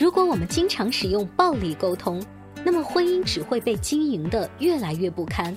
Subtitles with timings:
[0.00, 2.24] 如果我们经常使用暴力沟通，
[2.64, 5.54] 那么婚姻只会被经营的越来越不堪。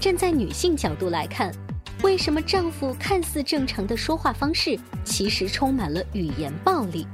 [0.00, 1.54] 站在女性角度来看，
[2.02, 7.06] 为什么丈夫看似正常的说话方式，其实充满了语言暴力？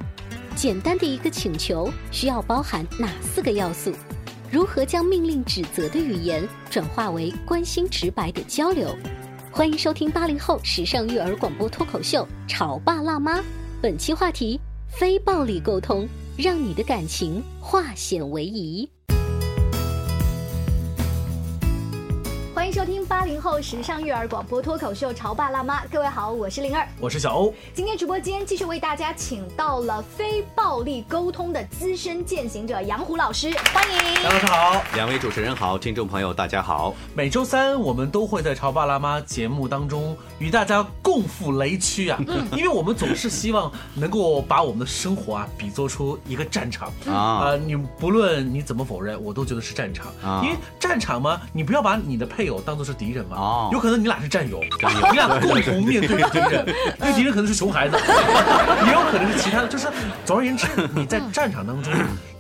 [0.56, 3.92] 简单的一个请求需要包含哪四个要素？
[4.50, 8.96] 如何将命令指责的语言转化为关心直白的交流？
[9.50, 13.40] 欢迎收听八零后时尚育儿广播脱口秀《潮爸辣妈》，
[13.82, 16.08] 本期话题：非暴力沟通。
[16.36, 18.88] 让你的感情化险为夷。
[22.82, 27.54] 收听八零后时尚育儿广播脱口秀《潮爸辣妈》，各位好，我是灵儿，我是小欧。
[27.72, 34.24] 今天直播间继续为大家请到了非暴力沟通的资深践行者杨虎老师，欢迎。
[34.24, 36.92] 杨老师好，两位主持人好，听众朋友大家好。
[37.14, 42.18] 每周三我们都会在《潮爸辣妈》节目当中与大家共赴雷区啊，
[42.50, 52.60] 因为我们总是希望能够把我们的生活啊比作出一个战场啊，你不论你怎么否认，我都觉得是战场啊，因为战场嘛，你不要把你的配偶。
[52.71, 53.36] 当做是敌人嘛？
[53.36, 54.60] 哦，有可能你俩是战友，
[55.10, 56.66] 你俩共同面对敌人，
[57.00, 57.96] 因为敌人可能是熊孩子，
[58.86, 59.68] 也有可能是其他的。
[59.68, 59.88] 就是
[60.24, 61.92] 总而言之，你在战场当中，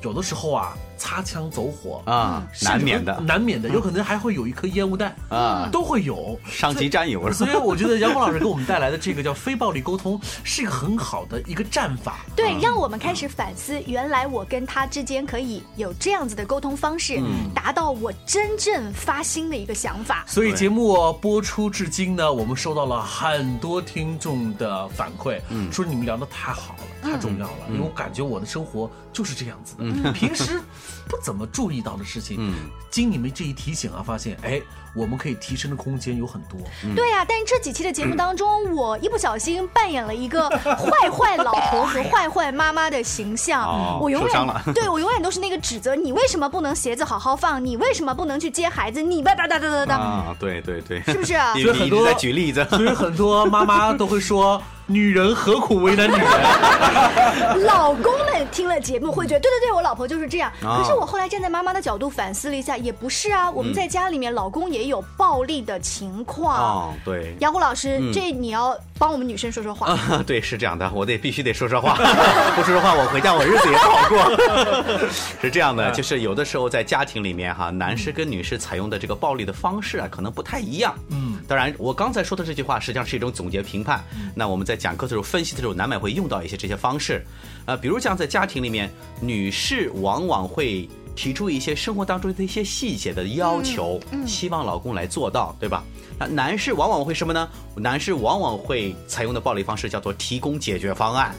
[0.02, 0.74] 有的时候啊。
[1.02, 2.00] 擦枪走火。
[2.06, 6.38] 啊，难免的，难免的，有可能还会有一颗烟雾弹啊，都会有。
[6.46, 7.32] 上级战友。
[7.32, 12.20] 所以我觉得杨红老师给我们带来的这个叫非暴力沟通，是一个很好的一个战法。
[12.36, 17.20] 对，让我们开始反思，原来我跟他之间可以有这样子的沟通方式，
[17.52, 20.24] 达到我真正发心的一个想法。
[20.28, 25.40] 所以节目播出至今呢，我们收到了很多听众的反馈，
[25.72, 30.60] 说你们聊的太好了，太重要了，因为我感觉我的生活就是这样子的，平时。
[31.08, 32.54] 不怎么注意到的事情，嗯，
[32.90, 34.60] 经你们这一提醒啊，发现哎，
[34.94, 36.58] 我们可以提升的空间有很多。
[36.94, 51.32] 对呀，但是这几期的节目当中，我一不小心扮演了一个坏坏老婆和坏坏妈妈的形象，我永远 对我永远都是那个指责你为什么不能鞋子好好放，你为什么不能去接孩子，你哒哒哒哒哒哒啊，对对对，是不是？
[51.62, 54.60] 所以很多在举例子， 所以很多妈妈都会说。
[54.86, 57.64] 女人何苦为难女人？
[57.64, 60.52] 老公们听了节目会觉得，对对对，我老婆就是这样。
[60.60, 63.48] 可是我后来站在妈妈的角度反思了一下，也不是啊。
[63.48, 66.56] 我们在家里面，老公也有暴力的情况。
[66.56, 67.36] 哦，对。
[67.38, 69.96] 杨虎老师，这你要帮我们女生说说话。
[70.26, 71.94] 对，是这样的，我得必须得说说话。
[72.56, 75.08] 不说说话，我回家我日子也不好过。
[75.40, 80.92] 是这样的，就是有的时候在家庭里面哈，男士跟女士采用的这个暴力的方式啊，可能不太一样。
[81.10, 84.02] 嗯，当然，我刚才说的这句话实际上是一种总结评判。
[84.34, 84.72] 那我们在。
[84.72, 87.22] 在讲课的时候，分析的时候，难免会用到一些这些方式，
[87.66, 95.84] 呃，比如像在家庭里面，女士往往会提出一些生活当中的一些细节的要求，希望老公来做到，对吧？
[96.18, 97.48] 那男士往往会什么呢？
[97.76, 101.34] 男士往往会采用的暴力方式叫做提供解决方案。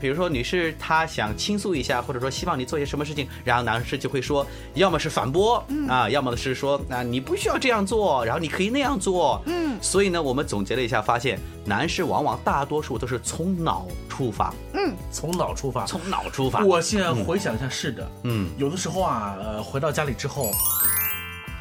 [0.00, 9.40] 比如说，女士她想倾诉一下，或者说希望你做些什么事情，然后男士就会说，要么是反驳嗯啊，要么的是说，啊，你不需要这样做，然后你可以那样做。
[9.46, 14.52] 嗯，所以呢，我们总结了一下，发现男士往往大多数都是从脑出发。
[14.74, 16.64] 嗯，从脑出发，从脑出发。
[16.64, 20.50] 我现在回想一下，是的，嗯，有的时候啊，呃，回到家里之后，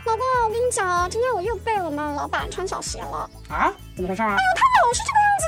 [0.06, 3.30] 老公，我跟你讲啊，今天我又被我们老板穿小鞋了。
[3.50, 3.74] 啊？
[3.96, 4.28] 怎么回事啊？
[4.28, 5.46] 哎呦，他老是这个样子，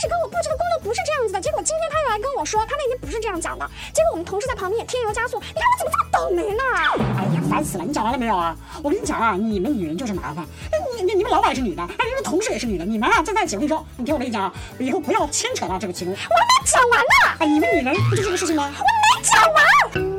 [0.00, 3.68] 始跟我布置的攻略不是这样子的，结果今天他又来跟我说，他那天不是这样讲的。
[3.92, 6.62] 结果我们同事在旁边也添油加醋，你看我怎么这么倒霉呢？
[7.18, 7.84] 哎呀，烦死了！
[7.84, 8.56] 你讲完了没有啊？
[8.82, 10.44] 我跟你讲啊，你们女人就是麻烦。
[10.96, 16.12] 你你你们老板也是女的，哎，你们同事也是女的，你们啊站在一起，我跟你说，你听我跟你讲啊，以后不要牵扯到这个其中。
[16.12, 17.36] 我还没讲完呢。
[17.38, 18.72] 哎，你们女人不就这个事情吗？
[18.78, 20.15] 我没讲完。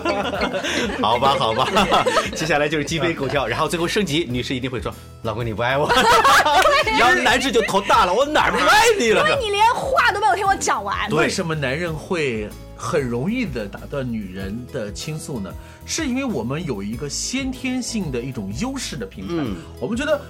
[1.00, 1.68] 好吧，好吧，
[2.34, 4.92] 接下来就是鸡飞狗跳，然后最后升级，女士一定会说
[5.22, 5.88] ：“老公你不爱我。
[6.98, 9.20] ”然后男士就头大了，我哪儿不爱你了？
[9.28, 11.10] 因为你连话都没有听我讲完。
[11.10, 15.52] 为什么男人会很容易的打断女人的倾诉呢？
[15.84, 19.46] 是因为我们有一个先天性的一种优势的评判，
[19.80, 20.20] 我们觉得。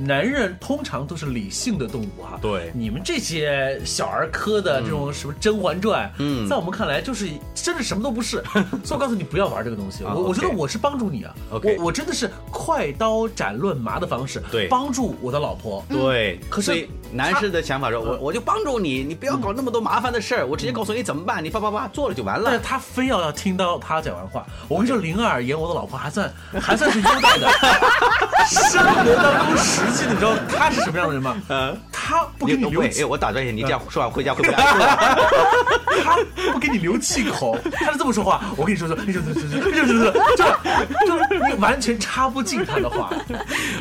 [0.00, 8.42] 男人通常都是理性的动物哈，对，你们这些小儿科的这种什么《甄嬛传》，嗯，在我们看来就是真的什么都不是。
[8.82, 16.40] 所以我告诉你不要玩这个东西，我我觉得我是帮助你啊，我我真的是快刀斩乱麻的方式，对，帮助我的老婆，对。
[16.48, 22.44] 可是男士的想法说，我我就帮助你，你不要搞那么多麻烦的事儿，我直接告诉你怎么办，你叭叭叭做了就完了。
[22.46, 27.50] 但是他非要要听到他讲完话，我跟你说，灵儿演我的老婆还算 还算是优待的，
[28.48, 30.04] 生活当中实际。
[30.10, 31.36] 你知道他是什么样的人吗？
[31.48, 32.82] 嗯，他不给你留。
[32.82, 34.56] 哎，我打断一下，你这样说完回家会不会？
[36.02, 36.16] 他
[36.52, 38.40] 不给你留气口，他是这么说话。
[38.56, 40.12] 我跟你说说，你说说说说，就是就是
[41.06, 43.10] 就是你完全插不进他的话。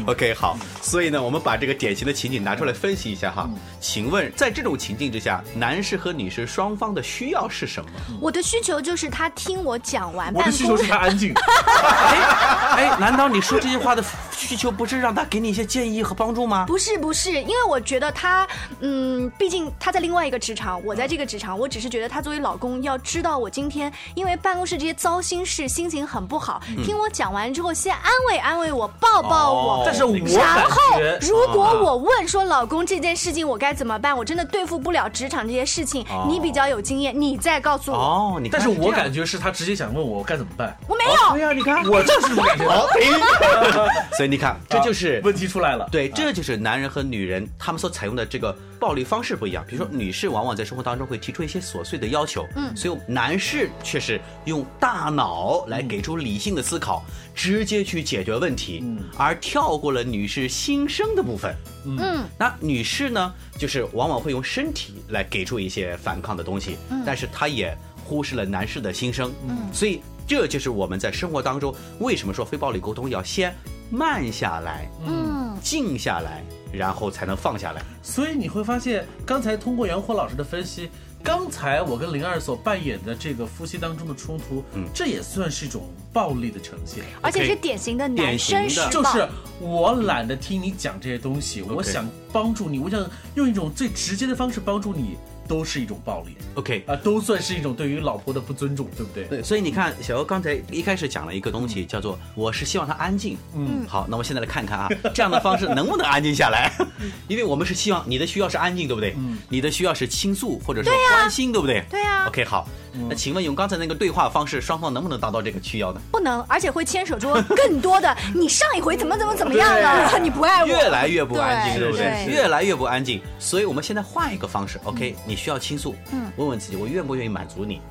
[0.06, 3.50] OK，好，所以呢，我们把这个典型的情景拿出来分析一下哈。
[3.80, 7.90] 请问，在这种情境之下，男士和女士双方的需要是什么？
[8.20, 10.34] 我的需求就是他听我讲完。
[10.34, 11.34] 我的需求是他安静。
[11.38, 16.00] 哎，哎难道你说这些话的需求不是让他给你一些建议？
[16.02, 16.66] 和帮助吗？
[16.66, 18.48] 不是不是，因为我觉得他，
[18.80, 29.84] 嗯，毕竟他在另外一个职场，我在这个职场，我只是觉得他作为老公要知道我今天因为办公室这些糟心事，心情很不好，听我讲完之后先安慰安慰我，抱抱我。
[29.86, 37.98] 但是我然后如果我问说老公这件事情我该怎么办，我真的对付不了职场这些事情，你比较有经验，你再告诉我。
[37.98, 40.76] 哦，你但是我感觉是他直接想问我该怎么办。
[40.88, 41.34] 我没有。
[41.34, 42.66] 对呀，你看我就是这么感觉。
[44.20, 45.88] 所以你看，这就是问题出来了。
[45.90, 49.64] 对，这就是男人和女人他们所采用的这个暴力方式不一样。
[49.66, 57.02] 比如说，女士往往在生活当中会提出一些琐碎的要求，嗯，所以男士却是用大脑来给出理性的思考，
[57.34, 61.56] 直接去解决问题，嗯，而跳过了女士心声的部分，
[61.86, 67.74] 嗯，那女士呢，就是往往会用身体来给出一些反抗的东西，嗯，但是她也
[68.04, 73.56] 忽视了男士的心声，嗯，所以这就是我们在生活当中为什么说非暴力沟通要先
[73.90, 75.40] 慢下来，嗯。
[75.62, 76.42] 静下来，
[76.72, 77.82] 然后才能放下来。
[78.02, 80.90] 所以你会发现，刚才通过杨火老师的分析，
[81.22, 89.28] 刚才我跟灵儿所扮演的这个夫妻当中的冲突，嗯，这也算是一种暴力的呈现，而且是典型的男生式就是
[89.60, 93.06] 我懒得听你讲这些东西，我想帮助你，我想
[93.36, 95.18] 用一种最直接的方式帮助你。
[95.50, 99.24] 都是一种暴力，OK 啊，都算是一种对于老婆的不尊重，对不对？
[99.26, 103.36] 对，所以你看，小欧刚才一开始讲了一个东西，叫做我是希望她安静。
[103.56, 106.72] 嗯，好，那我现在来看看啊，这样的方式能不能安静下来？
[107.28, 109.16] 因为我们是希望你的需要是安静，对不对？
[109.18, 111.84] 嗯，你的需要是倾诉或者是关心，对不对？
[111.90, 112.28] 对呀。
[112.28, 112.70] OK，好，
[113.10, 116.02] 那请问用刚才那个对话方式，双方能不能达到这个需要呢？
[116.12, 118.16] 不能，而且会牵扯出更多的。
[118.34, 120.18] 你上一回怎么怎么怎么样了？
[120.20, 122.26] 你不爱我，越来越不安静，对不对？
[122.28, 123.22] 越来越不安静。
[123.38, 125.96] 所以我们现在换一个方式，OK，你需要倾诉。
[126.12, 127.82] 嗯问问自己，我愿不愿意满足你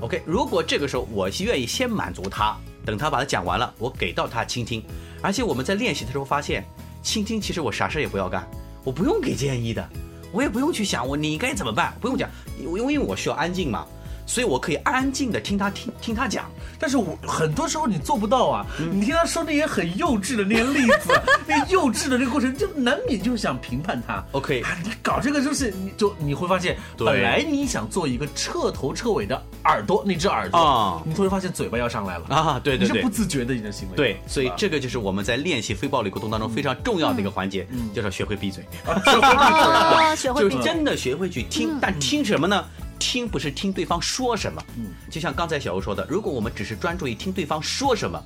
[0.00, 4.84] ？OK，如果这个时候我愿意先满足他，等他把它讲完了，我给到他倾听。
[5.22, 6.64] 而且我们在练习的时候发现，
[7.02, 8.46] 倾听其实我啥事也不要干，
[8.84, 9.88] 我不用给建议的，
[10.32, 12.28] 我也不用去想我你该怎么办，不用讲，
[12.58, 13.86] 因为因为我需要安静嘛。
[14.26, 18.66] 所以，我可以安静的听他听听他讲，但是我很多时候你做不到啊。
[18.92, 24.24] 你听他说那些很幼稚的那些例子， 那幼稚的这个过程，就难免就想评判他。
[24.32, 32.60] OK，你搞这个就是你就你会发现，本来你想做一个彻头彻尾的耳朵，那只耳朵，你突然发现嘴巴要上来了啊！
[32.62, 33.96] 对对对，你是不自觉的一个行为。
[33.96, 38.64] 对，所以这个就是我们在练习非暴力沟通当中非常重要的一个环节，就是学会闭嘴，
[40.16, 42.64] 学会闭嘴，就真的学会去听，但听什么呢？
[42.98, 48.22] 听不是听对方说什么，嗯，就像刚才小欧说的，如果我们只是专注于听对方说什么，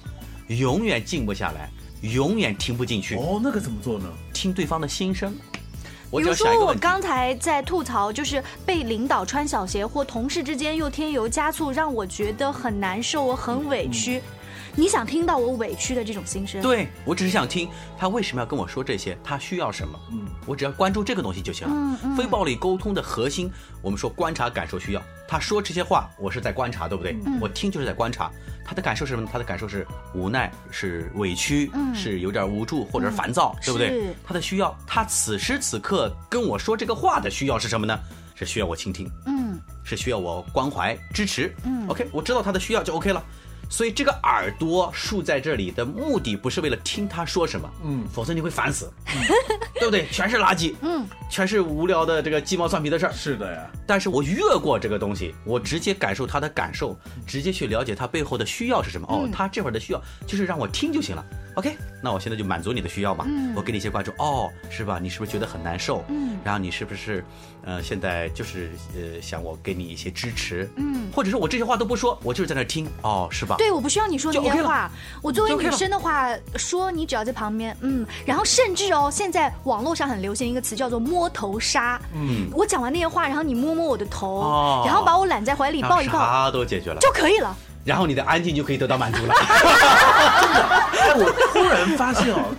[0.48, 1.70] 永远静不下来，
[2.02, 3.16] 永远听不进去。
[3.16, 4.06] 哦，那个怎么做呢？
[4.32, 5.34] 听对方的心声。
[6.10, 14.22] 比如说我刚才在吐槽，就是被领导穿小鞋，或同事之间又添油加醋，让我觉得很难受，我很委屈。
[14.78, 16.62] 你想听到我委屈的这种心声？
[16.62, 17.68] 对我只是想听
[17.99, 19.99] 他为什么要跟我说这些，他需要什么？
[20.12, 21.75] 嗯，我只要关注这个东西就行了。
[21.76, 22.16] 嗯嗯。
[22.16, 23.50] 非暴力沟通的核心，
[23.82, 25.02] 我们说观察、感受、需要。
[25.26, 27.18] 他说这些话，我是在观察，对不对？
[27.26, 27.40] 嗯。
[27.40, 28.30] 我听就是在观察
[28.64, 29.28] 他的感受是什么？
[29.32, 34.14] 他的感受是无奈，是委屈，是有点无助或者烦躁，对不对？
[34.25, 37.99] 他的需要，他此时此刻跟我说这个话的需要是什么呢？
[38.37, 39.11] 是需要我倾听。
[39.26, 39.58] 嗯。
[39.82, 41.52] 是需要我关怀、支持。
[41.64, 41.88] 嗯。
[41.88, 43.20] OK，我知道他的需要就 OK 了。
[43.68, 48.90] 所以这个耳朵竖在这里的目的不是为了听他说什么，嗯，否则你会烦死，
[49.75, 50.06] 对不对？
[50.10, 53.12] 全是垃圾，嗯，全是无聊的这个鸡毛蒜皮的事儿。
[53.12, 53.70] 是的呀。
[53.87, 59.06] 但是我越过这个东西，我直接感受他的感受，直接去了解他背后的需要是什么。
[59.08, 61.25] 哦，他这会儿的需要就是让我听就行了。
[61.58, 63.24] OK，那我现在就满足你的需要嘛。
[63.26, 64.12] 嗯，我给你一些关注。
[64.18, 65.00] 哦，是吧？
[65.02, 66.04] 你是不是觉得很难受？
[66.06, 67.24] 嗯，然后你是不是，
[67.64, 70.70] 呃，现在就是呃想我给你一些支持？
[70.76, 72.88] 嗯，或者说我这些话都不说，我就是在那听。
[73.02, 73.56] 哦，是吧？
[73.58, 74.88] 对，我不需要你说那些话。
[75.20, 82.00] 我作为女生的话，说你只要在旁边，嗯，然后甚至哦，现在网络上很流行一个词叫做摸头杀。
[82.14, 87.56] 嗯，我讲完那些话，然后你摸摸我的头，然后把我揽在怀里抱一抱，啥都解决了，就可以了。
[87.88, 89.35] 然后你的安静就可以得到满足了。
[90.92, 92.54] 真的我突然发现哦，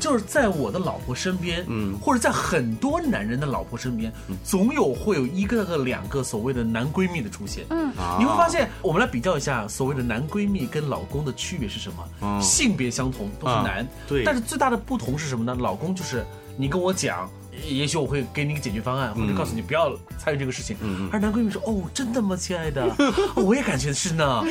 [0.00, 4.10] 就是在我的老婆身边，嗯，或者在很多男人的老婆身边，
[4.42, 7.66] 总有会有一个个两个所谓的男闺蜜的出现。
[7.68, 12.40] 嗯，你会发现，我们来比较一下所谓的男闺蜜跟老公的区别是什么？
[12.40, 15.54] 性别相同，都是男，对，但是最大的不同是什么呢？
[15.60, 16.24] 老公就是
[16.56, 17.28] 你跟我讲。
[17.68, 20.76] 也许我会给你一个解决方案，或者告诉你不要参与这个事情。
[21.12, 22.84] 而男闺蜜说：“哦，真的吗，亲爱的？
[23.36, 24.42] 我也感觉是呢。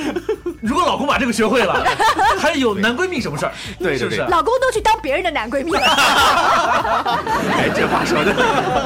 [0.62, 1.84] 如果老公把这个学会了，
[2.38, 3.54] 还有男闺蜜什么事儿？
[3.80, 4.22] 对，是不是？
[4.22, 5.82] 老公都去当别人的男闺蜜了。
[7.58, 8.36] 哎，这话说的。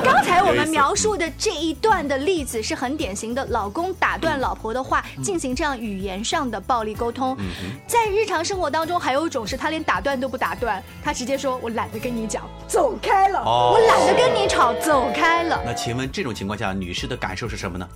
[0.03, 7.38] 刚才我们描述的这一段的例子是很典型的，老公打断老婆的话，进行这样语言上的暴力沟通。
[7.86, 14.04] 在日常生活当中，还有一种是他连打断都不打断，他直接说：“我懒得跟你讲，走开了。”我懒。
[14.13, 15.62] 跟你吵，走开了。
[15.65, 17.88] 那请问这种情况下，女士的感受是什么呢？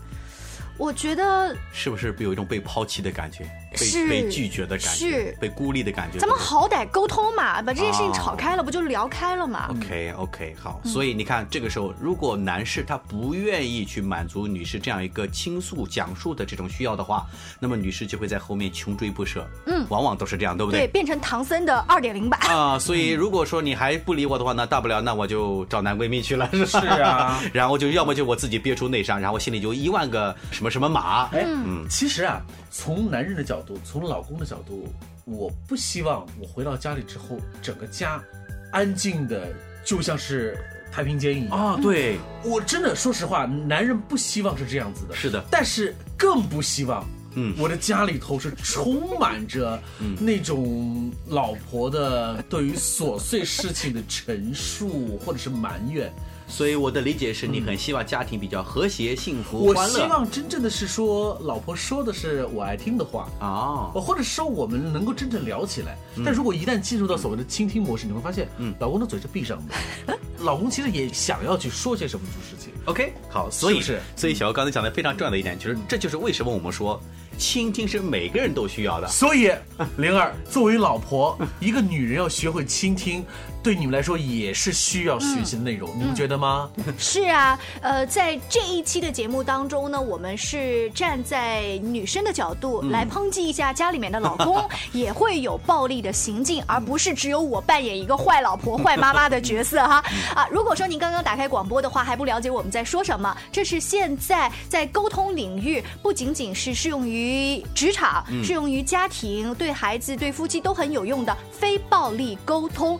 [0.79, 3.43] 我觉得是不是有一种被抛弃的感觉？
[3.71, 6.17] 被被拒绝的感觉，是被孤立的感觉。
[6.17, 10.81] 咱们好歹沟通嘛，把这件事情吵开了，不就聊开了嘛？OK OK，好。
[10.85, 17.27] 所以你看，这个时候如果男士他不愿意去满足女士这样一个倾诉、讲述的这种需要的话，
[17.59, 19.45] 那么女士就会在后面穷追不舍。
[19.67, 20.81] 嗯，往往都是这样，对不对？
[20.81, 22.79] 对，变成唐僧的二点零版啊。
[22.79, 26.49] 所以如果说你还不理我的话，那大不了那我就找男闺蜜去了。
[26.65, 31.27] 是啊， 然后就要么就我自己憋出内伤，然后心里就一万个什么什么马。
[31.29, 32.41] 哎，嗯，其实啊。
[32.71, 34.87] 从男人的角度，从老公的角度，
[35.25, 38.23] 我不希望我回到家里之后，整个家
[38.71, 39.51] 安静的
[39.83, 40.55] 就像是
[40.91, 41.79] 太平间一样啊！
[41.81, 49.81] 对我真的说实话，男人不希望是这样子的，是的，但是更不希望，嗯，我的家里头是充满着
[50.19, 56.13] 那种老婆的对于琐碎事情的陈述或者是埋怨。
[56.49, 59.93] 所以我的理解是你很希望家庭比较和谐、幸福、欢乐。
[59.93, 65.95] 我希望真正的是说，老婆说的是我爱听的话啊，或者说我们能够真正聊起来。
[66.25, 69.57] 但如果一旦进入到所谓的倾听模式，你会发现，嗯，老公的嘴是闭上
[70.05, 72.73] 的， 老公其实也想要去说些什么事情。
[72.85, 76.99] OK，好，所以是，所以小欧刚才讲的非常重要的一点，就是这就是为什么我们说。
[77.37, 79.49] 倾听是每个人都需要的，所以
[79.95, 83.23] 灵儿作为老婆，一个女人要学会倾听，
[83.61, 86.69] 对你们来说也是需要学习的内容，你们觉得吗？
[86.97, 100.03] 是啊，呃，在这一期的节目当中呢，我们是站在女生的角度来抨击一下家里面的老公 也会有暴力的行径，而不是只有我扮演一个坏老婆、坏妈妈的角色哈。
[100.35, 107.63] 啊，如果说您刚刚打开广播的话还不了解我们在说什么，这是现在在沟通领域不仅仅是适用于。
[107.73, 112.99] 职场适用于家庭，对孩子、对夫妻都很有用的非暴力沟通。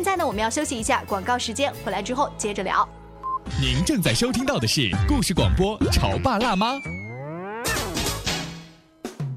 [0.00, 2.88] 现在呢，我们要休息一下，广告时间，回来之后接着聊。
[3.60, 6.72] 您正在收听到的是故事广播《潮爸辣妈》。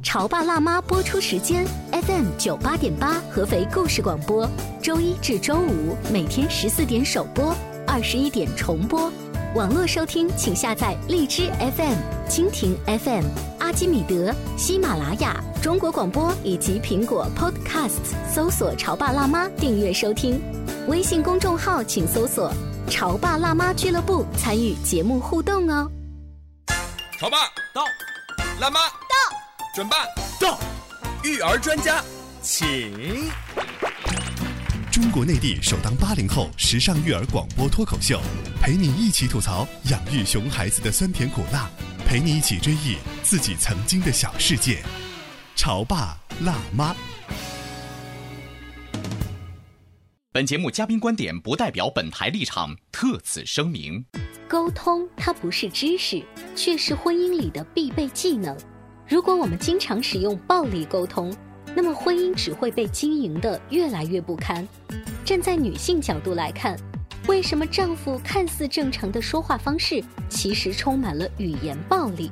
[0.01, 4.49] 潮爸辣妈播出时间：FM 九八点八，合肥故事广播，
[4.81, 7.53] 周一至周五每天十四点首播，
[7.85, 9.11] 二十一点重播。
[9.55, 11.95] 网络收听，请下载荔枝 FM、
[12.27, 13.23] 蜻蜓 FM、
[13.59, 20.41] 阿基米德、喜马拉雅、中国广播以及苹果 Podcasts，搜索“潮爸辣妈”订阅收听。
[20.87, 22.51] 微信公众号请搜索
[22.89, 25.87] “潮爸辣妈俱乐部”，参与节目互动哦。
[27.19, 27.37] 潮爸
[27.75, 27.83] 到，
[28.59, 29.15] 辣妈到，
[29.75, 29.97] 准爸
[30.39, 30.57] 到，
[31.23, 32.03] 育儿专家
[32.41, 33.29] 请。
[34.93, 38.21] 中国内地首档八零后时尚育儿广播脱口秀，
[38.61, 41.67] 陪你一起吐槽养育熊孩子的酸甜苦辣，
[42.05, 44.83] 陪你一起追忆自己曾经的小世界。
[45.55, 46.95] 潮爸辣妈。
[50.31, 54.05] 本节目嘉宾观点不代表本台立场，特此声明。
[54.47, 56.23] 沟通它不是知识，
[56.55, 58.55] 却是婚姻里的必备技能。
[59.09, 61.35] 如果我们经常使用暴力沟通，
[61.75, 64.67] 那么婚姻只会被经营的越来越不堪。
[65.25, 66.77] 站在女性角度来看，
[67.27, 72.31] 为什么丈夫看似正常的说话方式，其实充满了语言暴力？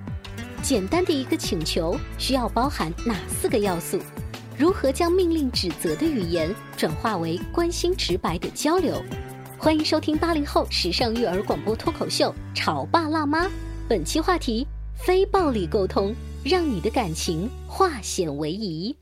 [0.62, 4.00] 简单的一个请求需要包含哪四个要素？
[4.57, 9.01] 如何将命令指责的语言转化为关心直白的交流？
[9.57, 13.45] 欢迎收听八零后时尚育儿广播脱口秀《潮爸辣妈》，
[13.88, 18.95] 本期话题：非暴力沟通，让你的感情化险为夷。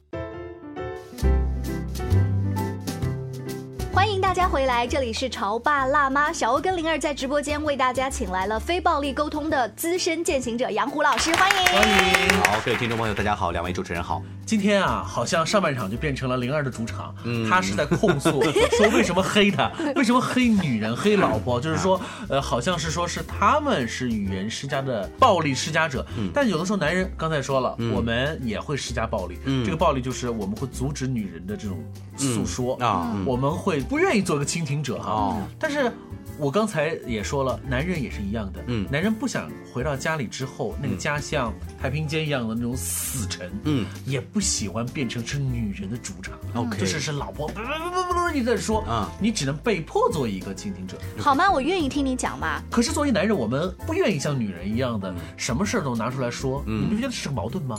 [3.94, 12.30] 欢迎大家回来，这里是潮爸辣妈，小欧跟灵儿在直播间为大家请来了非暴力沟通的资深践行者杨虎老师，欢迎欢迎。
[12.44, 14.22] 好，各位听众朋友，大家好，两位主持人好。
[14.50, 17.14] 今天啊，好像上半场就变成了灵儿的主场，
[17.48, 18.42] 他是在控诉
[18.76, 26.04] 说为什么黑他，为什么黑女人、黑老婆，就是说，呃，好像是说是他们是语言施加的暴力施加者，
[26.34, 31.78] 但有的时候男人刚才说了，我们也会施加暴力，这个暴力就是我们会阻止女人的这种
[32.18, 35.92] 诉说啊，我们会不愿意做个倾听者哈，但是。
[36.40, 38.64] 我刚才也说了，男人也是一样的。
[38.68, 43.52] 嗯，男人不想回到家里之后，那个家像太平间一样的那种死沉。
[43.66, 46.34] 嗯，也不喜欢变成是女人的主场。
[46.56, 50.98] OK，就是是老婆不不不不不你在说啊，你只能被迫做一个倾听者。
[51.18, 51.52] 好吗？
[51.52, 52.64] 我愿意听你讲嘛。
[52.72, 56.64] 可是作为男人，我们不愿意像女人一样的，什么事儿都拿出来说。
[56.68, 57.78] 嗯，你不觉得是个矛盾吗？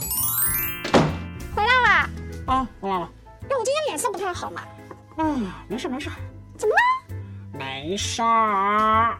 [1.55, 2.09] 回来了！
[2.45, 3.09] 啊，回来了。
[3.49, 4.61] 那我今天脸色不太好嘛。
[5.17, 6.11] 嗯，没事没事。
[6.57, 6.90] 怎么了？
[7.63, 9.17] 没事儿。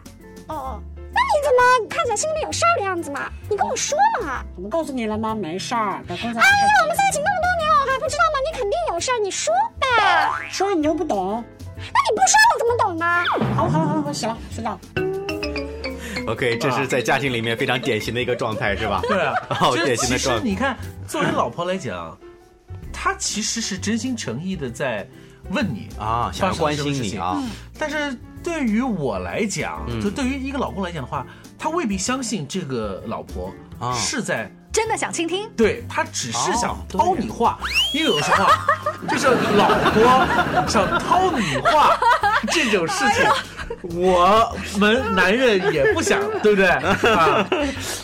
[0.48, 0.82] 哦哦，
[1.14, 3.30] 那你怎么看起来心里有事儿的样子嘛？
[3.48, 4.44] 你跟我说嘛。
[4.56, 5.34] 我不告诉你了吗？
[5.34, 6.02] 没事儿。
[6.08, 8.38] 哎呀，我们在一起那么多年了，还不知道吗？
[8.44, 10.30] 你肯定有事儿，你说呗。
[10.50, 11.42] 说了你又不懂。
[11.76, 13.24] 那你不说我怎么懂呢？
[13.54, 14.78] 好了好了好了，我洗了，睡觉。
[16.26, 19.00] OK，这是在家庭里面非常典型的一个状态，是吧？
[19.02, 20.44] 对啊， 好典型的状态。
[20.44, 22.16] 你看，作为老婆来讲，
[22.92, 25.06] 她其实是真心诚意的在
[25.50, 27.40] 问你啊，想关心你啊，
[27.78, 28.16] 但是。
[28.42, 31.26] 对于我来讲，就对于一个老公来讲的话，
[31.58, 33.52] 他未必相信这个老婆
[33.94, 37.58] 是在真的想倾听，对他只是想掏你话，
[37.94, 38.66] 因为有的时候啊
[39.08, 41.96] 就是老婆想掏你话
[42.50, 43.71] 这种事情。
[43.82, 46.68] 我们男人也不想，对不对？
[47.12, 47.48] 啊，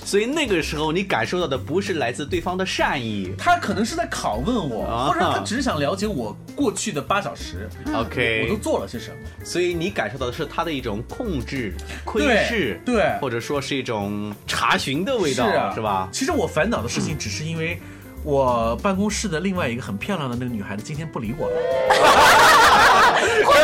[0.05, 9.17] 所以那个时候你感受到的不是来自对方的善意，他可能是在拷问我，或者他只是想了解我过去的八小时，OK，我都做了些什么。
[9.45, 11.73] 所以你感受到的是他的一种控制、
[12.05, 16.09] 窥视，对，或者说是一种查询的味道，是吧？
[16.13, 17.81] 其实我烦恼的事情只是因为。
[18.25, 21.57] 我办公室的另外一个很漂亮的那个女孩子今天不理我了，
[23.47, 23.61] 或者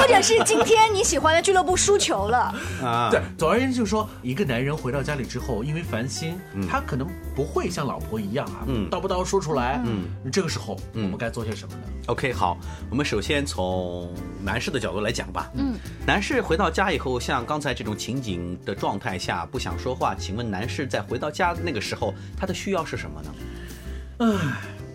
[0.00, 3.10] 或者是今天你喜欢的俱乐部输球了啊。
[3.10, 9.82] 对，总而言之就是说，一个男人回到家里之后，因为烦心，他可能不会像老婆一样啊，叨不叨说出来。
[9.84, 12.56] 嗯，这个时候我们该做些什么呢？OK，好，
[12.88, 15.50] 我们首先从男士的角度来讲吧。
[15.54, 15.74] 嗯，
[16.06, 23.30] 男士回到家以后，像刚才这种情景的状态下不想说话，请问男士在回到家那个时候，他的需要是什么呢？
[24.18, 24.26] 唉，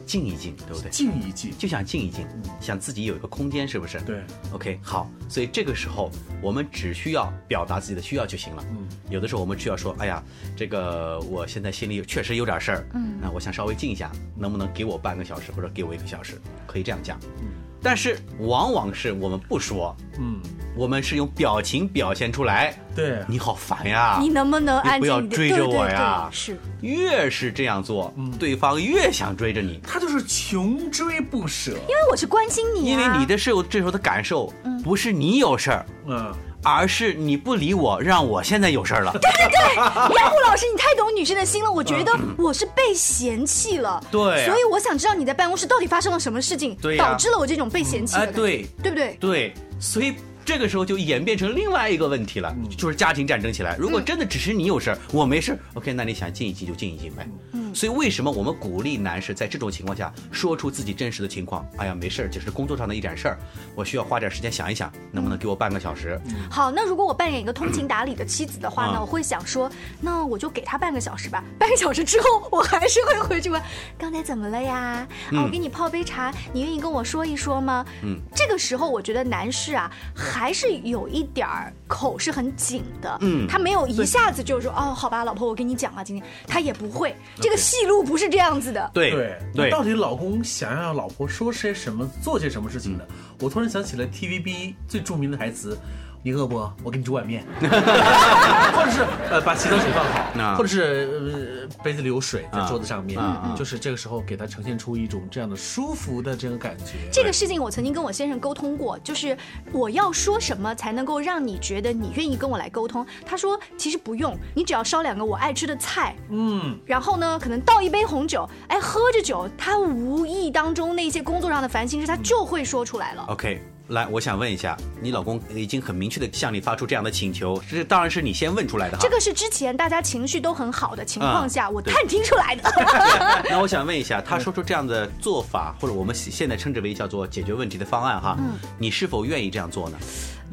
[0.05, 0.89] 静一静，对不对？
[0.91, 2.25] 静一静，就想静一静，
[2.61, 3.99] 想自己有一个空间，是不是？
[4.01, 4.21] 对。
[4.53, 8.63] OK，好，所以这个时候我们只需要表达自己的需要就行了。
[8.71, 8.87] 嗯。
[9.09, 10.23] 有的时候我们需要说，哎呀，
[10.55, 16.39] 这个我现在心里确实有点事儿，嗯，那我想稍微静一下，能不能给我半个小时，或者给我一个小时？
[16.67, 17.19] 可以这样讲。
[17.41, 17.64] 嗯。
[17.85, 20.41] 但是往往是我们不说，嗯，
[20.75, 22.75] 我们是用表情表现出来。
[22.95, 24.17] 对，你好烦呀！
[24.19, 25.01] 你能不能安静？
[25.01, 26.27] 不要追着我呀！
[26.31, 29.79] 是，越是这样做，对方越想追着你。
[29.83, 31.73] 他就是穷追不舍。
[31.73, 34.51] 因为我是关心你，因为你的是有这时候的感受，
[34.83, 36.33] 不是你有事儿，嗯。
[36.65, 39.11] 而是你不理我，让我现在有事儿了。
[39.11, 39.75] 对对对，
[40.17, 41.71] 杨虎老师，你太懂女生的心了。
[41.71, 48.17] 我觉得我是被嫌弃了，对，所以我想知道你在办公室到底发生了什么事情，导致了我这种被嫌弃。
[48.17, 49.15] 哎，对，对不对？
[49.19, 53.75] 对，所以这个时候就演变成另外一个问题了，就是家庭战争起来。
[53.77, 57.27] 如果真的只是你有事儿，我没事，OK，那你想静一静就静一静呗。
[57.73, 61.67] 所以为什么我们鼓励男士在这种情况下说出自己真实的情况？
[61.77, 63.37] 哎呀，没事儿，就是工作上的一点事儿，
[63.75, 66.21] 我需要花点时间想一想，能不能给我半个小时？
[66.49, 71.43] 好，那如果我扮演一个通情达理的妻子的话呢，我会想说，那我就给他半个小时吧。
[71.59, 73.61] 半个小时之后，我还是会回去问，
[73.97, 75.05] 刚才怎么了呀？
[75.31, 77.83] 啊，我给你泡杯茶，你愿意跟我说一说吗？
[78.03, 79.91] 嗯，这个时候我觉得男士啊，
[80.35, 86.25] 还是有一点儿口是很紧的，嗯，他没有一下子就说，哦，好吧，老婆，我跟你讲啊，今天。
[86.47, 87.55] 他也不会这个。
[87.65, 93.03] 戏路不是这样子的，对对对，到底老公想要让老婆说些什么，做些什么事情呢？
[93.39, 95.77] 我突然想起了 TVB 最著名的台词
[96.25, 96.55] ：“你饿不？
[96.83, 103.21] 我给你煮碗面， 或者是呃把洗澡水放好，或者是呃杯子里有水在桌子上面，
[103.55, 106.93] 就是这个时候给他呈现出一种这样的舒服的这种感觉。
[107.13, 109.37] 这个事情我曾经跟我先生沟通过，就是
[109.71, 113.05] 我要说什么才能够让你觉得你愿意跟我来沟通？
[113.23, 123.23] 他说其实不用，你只要烧两个我爱吃的菜，嗯，然后呢可能倒一杯红酒，哎喝着酒，他无意当中那些工作上的烦心事他就会说出来了。
[123.27, 123.61] OK。
[123.89, 128.99] 来，我想问一下，你老公已经很明确的向你发出这样的请求，这当然是你先问出来的哈。
[129.01, 132.63] 这个是之前大家情绪都很好的情况下，我探听出来的。
[133.47, 138.35] 那我想问一下，他说出这样的做法，或者我们现在称之为叫做解决问题的方案哈，
[138.79, 139.97] 你是否愿意这样做呢？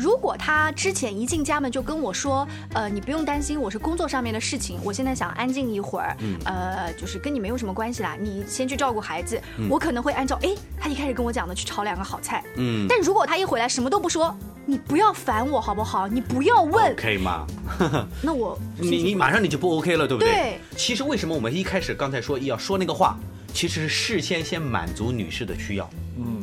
[0.02, 14.36] 如果他之前一进家门就跟我说，呃，你不用担心，我是工作上面的事情，我现在想安静一会儿，呃，就是跟你没有什么关系啦，你先去照顾孩子，我可能会按照，哎，他一开始跟我讲的去炒两个好菜，嗯，但如果他一回来什么都不说，
[14.66, 16.08] 你不要烦我好不好？
[16.08, 17.46] 你不要问，可以吗？
[18.20, 20.32] 那我，你你马上你就不 OK 了，对不对？
[20.32, 20.58] 对。
[20.76, 23.16] 其实为什么我们一开始刚才说要说那个话，
[23.54, 25.88] 其实是事先先满足女士的需要，
[26.18, 26.42] 嗯。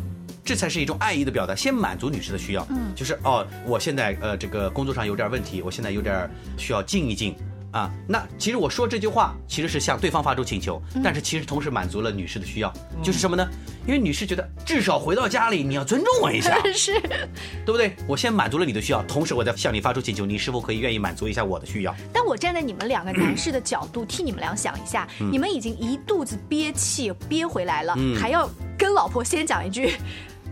[0.50, 7.36] 这才是一种爱意的表达，先满足女士的需要，嗯，就是哦，我现在呃这个工作上有点问题，我现在有点需要静一静
[7.72, 7.94] 啊。
[8.08, 13.48] 那其实我说这句话其实是向对方发出请求，但是其实同时满足了女士的需要，就是什么呢？
[13.86, 17.96] 因为女士觉得至少回到家里你要尊重我一下， 是，对不对？
[18.08, 21.96] 我先满足了你的需要，同时我再向你发出请求，你是否可以愿意满足一下我的需要？
[22.12, 29.94] 但我站在你们两个男士的角度替你们俩想一下，你们已经一肚子憋气憋回来了，还要跟老婆先讲一句。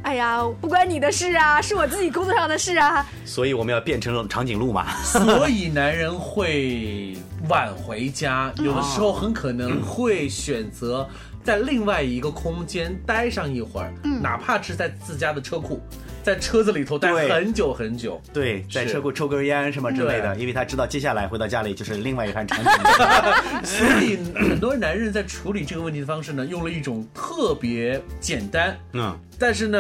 [0.03, 3.05] 哎呀，不关你的事啊，是我自己工作上的事啊。
[3.25, 4.89] 所以我们要变成长颈鹿嘛。
[5.03, 7.17] 所以男人会
[7.49, 11.07] 晚回家，有的时候很可能会选择
[11.43, 15.81] 在另外一个空间待上一会儿，哪怕是在自家的车库。
[16.27, 22.69] 在车子里头待很久很久，对，在车库抽根烟什么之类的，因为他知道接下来回到家里就是另外一番场景。
[23.63, 29.79] 所以很多男人在处理这个问题的方式呢，用了一种特别简单，嗯，但是呢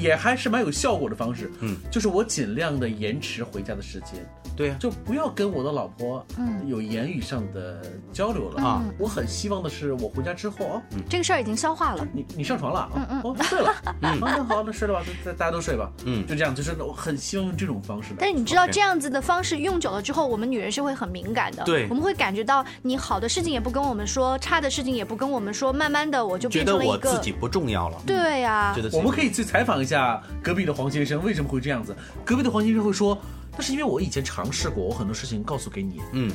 [0.00, 4.14] 也还是蛮有效果的方式，嗯，就是我尽量的延迟回家的时间。
[4.56, 7.78] 对呀，就不要跟我的老婆嗯有言语上的
[8.10, 8.82] 交流了啊！
[8.98, 12.08] 我很希望的是，我回家之后啊，这个事儿已经消化了。
[12.10, 12.90] 你你上床了？
[12.96, 13.70] 嗯嗯，哦睡了。
[14.00, 15.90] 嗯，那好，那睡了吧，大大家都睡吧。
[16.04, 18.14] 嗯，就这样，就是我很希望用这种方式。
[18.18, 21.62] 但是你知道，这样子的方式用久了之后，我们女人是会很敏感的。
[21.64, 26.96] 对，我们会感觉到你好的事情也不跟我们说，差的事情也不跟我们说，慢慢的我就变成了一个。
[26.96, 28.02] 觉得我自己不重要了。
[28.06, 31.94] 对呀，我们可以去采访一下隔壁的黄先生为什么会这样子。
[32.24, 33.16] 隔壁的黄先生会说。
[33.58, 36.02] 那是因为我以前尝试过，我很多事情告诉给你。
[36.12, 36.30] 嗯，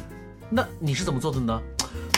[0.49, 1.61] 那你是怎么做的呢？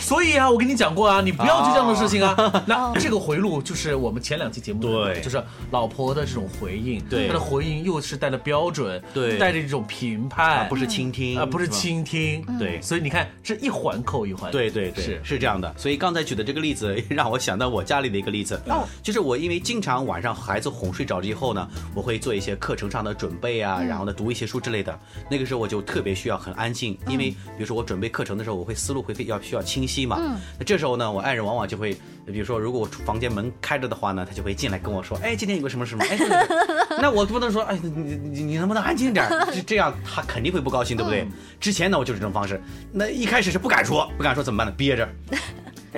[0.03, 2.35] 所以啊，我跟你讲过啊，你不要做这样的事情啊。
[2.67, 12.81] 那这个回路就是我们前两期节目对，就是老婆的这种回应，对，她的回应又是带着标准，对，带着一种评判，不是倾听啊，不是倾听，对。
[12.81, 15.21] 所以你看，这一环扣一环，对对对，是。
[15.23, 15.73] 是这样的。
[15.77, 24.99] 所以刚才举的这个例子， 让我想到我家里的一个例子，哦，就是我因为经常晚上孩子哄睡着了以后呢，我会做一些课程上的准备啊，然后呢读一些书之类的。
[25.31, 30.73] 那个时候我就特别需要很安静，因为比如说我准备课程的时候，我会思路会要需要清晰嘛，嗯，那这。
[30.73, 36.17] 这时候呢，我爱人往往就会，比如说，如果我房间门开着的话呢，他就会进来跟我说：“哎，今天有个什么什么。”哎，
[36.99, 39.23] 那我不能说：“哎，你你你能不能安静点？”
[39.67, 41.27] 这样他肯定会不高兴，对不对？
[41.59, 42.59] 之前呢，我就是这种方式。
[42.91, 44.73] 那一开始是不敢说，不敢说怎么办呢？
[44.75, 45.07] 憋着。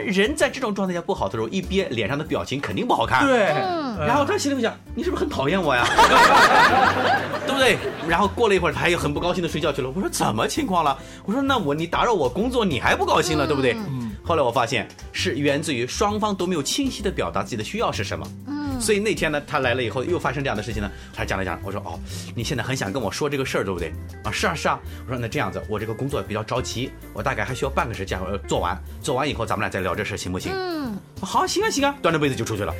[0.03, 3.25] 人在这种状态下不好的时候，一憋，脸上的表情肯定不好看。
[3.25, 3.45] 对。
[4.05, 5.85] 然后他心里会想：“你是不是很讨厌我呀？”
[7.47, 7.77] 对不对？
[8.07, 9.89] 然后过了一会儿，他又很不高兴的睡觉去了。
[9.95, 14.04] 我说：“怎么情况了？”我说：“那我你打扰我工作，你还不高兴了，对不对？”嗯。
[14.25, 18.27] 后来我发现是源自于双方都没有清晰的表达自己的需要是什么。
[18.47, 21.99] 嗯，所以那天呢，他来了以后又发生这样的事情呢，他讲了讲，我说哦，
[22.35, 23.93] 你现在很想跟我说这个事儿，对不对？
[24.23, 24.79] 啊，是啊是啊。
[25.05, 30.51] 我说那这样子，我这个工作比较着急，我大概还需要半个时间做完，做完以后咱们俩再聊这事，行不行？
[30.55, 32.73] 嗯，好，行啊行啊，端着杯子就出去了。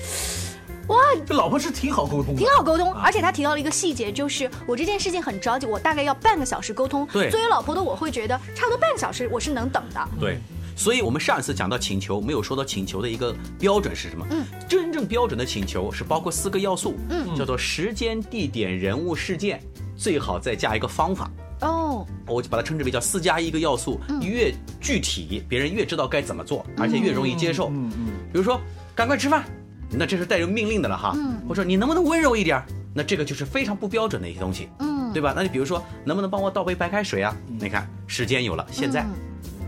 [0.88, 7.08] 哇，这老婆是挺好沟通，挺好沟通，而且他提到了一个细节，就是我这件事情很着急，我大概要半个小时沟通。
[7.12, 10.10] 对，作为老婆的我会觉得，差不多半个小时我是能等的。
[10.20, 10.38] 对。
[10.76, 14.28] 所以，我们上一次讲到请求，没有说到请求的一个标准是什么？
[14.30, 19.62] 嗯，真正标准的请求是包括四个要素，嗯，叫做时间、地点、人物、事件，
[19.96, 21.32] 最好再加一个方法。
[21.62, 27.70] 哦，我就把它称之为叫四加一个要素，越具体，别人越知道该怎么做，而且越容易接受。
[27.70, 28.08] 嗯嗯。
[28.32, 28.60] 比如说，
[28.94, 29.46] 赶快吃饭，
[29.90, 31.14] 那这是带有命令的了哈。
[31.16, 31.40] 嗯。
[31.48, 32.62] 或者你能不能温柔一点？
[32.94, 34.68] 那这个就是非常不标准的一些东西。
[34.80, 35.14] 嗯。
[35.14, 35.32] 对吧？
[35.34, 37.34] 那你比如说，能不能帮我倒杯白开水啊？
[37.48, 39.06] 你看，时间有了，现在。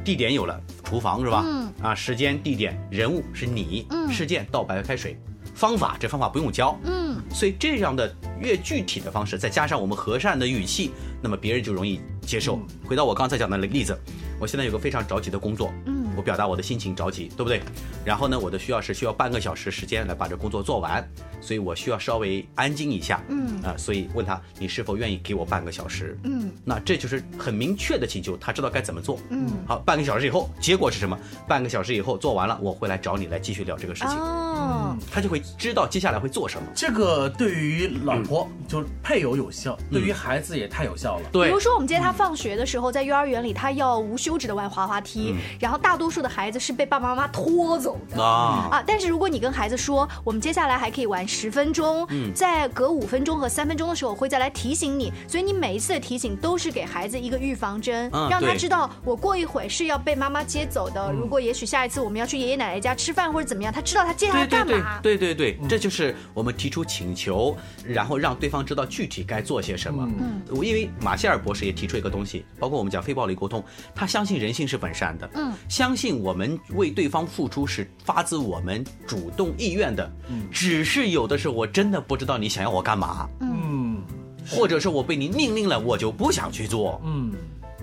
[0.08, 1.44] 地点有了，厨房是吧？
[1.46, 1.70] 嗯。
[1.82, 5.20] 啊，时间、地点、人物是你，嗯，事件倒白开水，
[5.54, 10.92] 方法这方法不用教，嗯，所以这样的越具体的方式，再加上我们和善的语气，
[11.22, 12.58] 那么别人就容易接受。
[12.86, 14.00] 回到我刚才讲的例子，
[14.40, 15.97] 我现在有个非常着急的工作，嗯。
[16.18, 17.62] 我表达我的心情着急，对不对？
[18.04, 21.08] 然后呢，我的需要是需要半个小时时间来把这工作做完，
[21.40, 23.22] 所以我需要稍微安静一下。
[23.30, 26.18] 嗯啊，所以问他你是否愿意给我半个小时？
[26.24, 29.20] 嗯，那这就是很明确的请求，他知道该怎么做。
[29.30, 31.16] 嗯，好，半个小时以后，结果是什么？
[31.48, 34.18] 半个小时以后做完了，我会来找你来继续聊这个事情。
[34.18, 36.68] 哦，他就会知道接下来会做什么。
[36.74, 41.30] 这个对于老婆就配偶有效，对于孩子也太有效了。
[41.32, 46.07] 对，比如说我们接他放学的时候，在幼儿园里，他要无休止的玩滑滑梯，然后大多。
[46.08, 48.84] 多数的孩子是被爸爸妈妈拖走的啊啊！
[48.88, 61.12] 但是如果你跟孩子说，我们接下来还可以玩十分钟，嗯，在隔五分钟和三分钟的时候我会再来提醒你，所以你每一次的提醒都是给孩子一个预防针，让他知道我过一会是要被妈妈接走的。
[61.12, 65.02] 如果也许下一次我们要去爷爷奶奶家吃饭或者怎么样，他知道他接下来干嘛？
[65.04, 70.08] 对对对，这就是我们提出请求，然后让对方知道具体该做些什么。
[70.22, 73.62] 嗯，因为马歇尔博士也提出一个东西，包括我们讲非暴力沟通，
[73.94, 75.97] 他相信人性是本善的，嗯，相。
[75.98, 84.02] 信我们为对方付出是发自我们主动意愿的，嗯，只是有的时候我真的不知道你想要我干嘛，嗯，
[84.48, 87.34] 或者是我被你命令了，我就不想去做，嗯，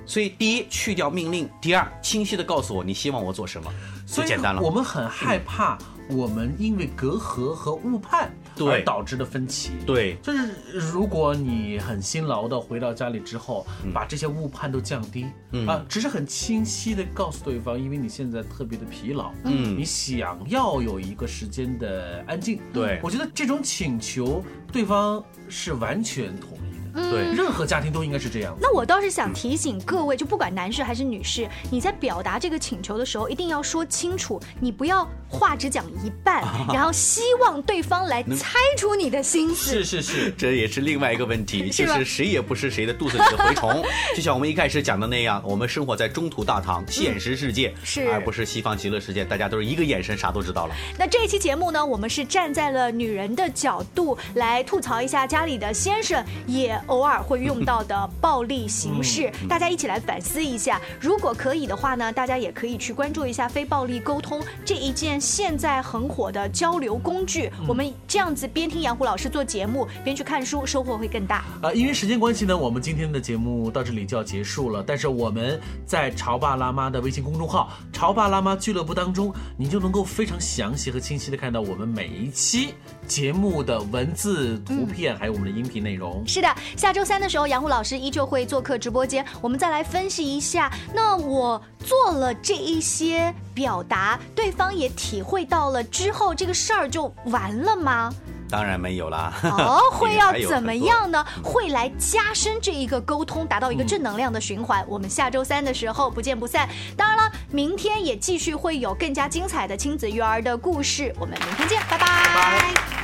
[0.06, 3.72] 所以第一去掉命令，第二清晰的告诉我你希望我做什么，
[4.06, 4.62] 最简单了。
[4.62, 5.76] 我们很害怕
[6.08, 8.30] 我们因为隔阂和误判。
[8.56, 15.26] 而导致的分歧，对，就是如果你很辛劳的回到家里之后，把这些误判都降低，
[15.66, 23.00] 啊，只是很清晰的告诉对方，因为你现在特别的疲劳，嗯，你想要有一个时间的安静，对。
[23.02, 24.40] 我觉得这种请求，
[24.72, 26.56] 对方是完全同
[26.94, 27.10] 意。
[27.10, 28.56] 对，任何家庭都应该是这样。
[28.60, 39.72] 那我倒是想提醒各位，就不管男士还是女士，你在表达这个请求的时候，一定要说清楚，你不要话只讲一半，然后希望对方来猜出你的心思。
[39.72, 43.84] 是是是，这也是另外一个问题，就是谁也不是谁的肚子里的蛔虫。
[44.16, 50.74] 就像我们一开始讲的那样，我们生活在中土大唐现实世界，是而不是西方极乐世界，大家都是一个眼神啥都知道了。
[50.98, 56.80] 那这一期节目呢，我们是站在了女人的角度来吐槽一下家里的先生也。
[56.86, 60.80] 偶尔会用到的 暴力形式，大家一起来反思一下。
[61.00, 67.50] 如果可以的话呢，大家也可以去关注一下非暴力沟通这一件现在很火的交流工具。
[67.66, 71.44] 我们这样子边听杨虎老师做节目，边去看书，收获会更大。
[71.62, 74.82] 呃，因为时间关系呢，我们今天的节目到这里就要结束了。
[74.86, 82.74] 但是我们在潮爸辣妈的微信公众号“潮爸辣妈俱乐部”当中，你就能够非常详细和清晰的看到我们每一期
[83.06, 86.22] 节目的文字、图片，还有我们的音频内容。
[86.26, 86.48] 是的。
[86.76, 90.70] 下周三的时候，杨虎老师依旧会做客直播间，我们再来分析一下。
[90.92, 98.12] 那我做了这一些表达，对方也体会到了之后，这个事儿就完了吗？
[98.50, 99.32] 当然没有啦。
[99.42, 101.24] 哦， 会要怎么样呢？
[101.42, 104.84] 会来加深这一个沟通，达到一个正能量的循环。
[104.86, 106.68] 我们下周三的时候不见不散。
[106.96, 111.12] 当然了，明天也继续会有更加精彩的亲子育儿的故事。
[111.18, 113.03] 我们明天见，拜拜。